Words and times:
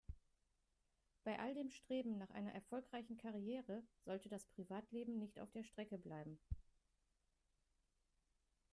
Bei 1.23 1.37
all 1.37 1.53
dem 1.53 1.69
Streben 1.69 2.17
nach 2.17 2.31
einer 2.31 2.51
erfolgreichen 2.53 3.17
Karriere 3.17 3.83
sollte 3.99 4.29
das 4.29 4.47
Privatleben 4.47 5.19
nicht 5.19 5.39
auf 5.39 5.51
der 5.51 5.61
Strecke 5.63 5.99
bleiben. 5.99 6.39